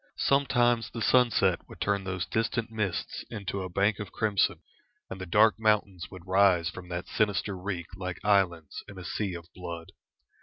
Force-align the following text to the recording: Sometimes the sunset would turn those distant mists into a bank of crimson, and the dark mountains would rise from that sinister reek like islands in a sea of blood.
Sometimes 0.17 0.89
the 0.89 0.99
sunset 1.03 1.59
would 1.69 1.79
turn 1.79 2.05
those 2.05 2.25
distant 2.25 2.71
mists 2.71 3.23
into 3.29 3.61
a 3.61 3.69
bank 3.69 3.99
of 3.99 4.11
crimson, 4.11 4.59
and 5.11 5.21
the 5.21 5.27
dark 5.27 5.59
mountains 5.59 6.07
would 6.09 6.25
rise 6.25 6.71
from 6.71 6.89
that 6.89 7.05
sinister 7.07 7.55
reek 7.55 7.85
like 7.95 8.17
islands 8.25 8.83
in 8.87 8.97
a 8.97 9.05
sea 9.05 9.35
of 9.35 9.45
blood. 9.53 9.91